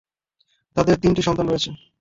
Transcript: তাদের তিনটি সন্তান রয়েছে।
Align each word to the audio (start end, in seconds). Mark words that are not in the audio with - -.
তাদের 0.77 0.95
তিনটি 1.01 1.21
সন্তান 1.21 1.45
রয়েছে। 1.47 1.69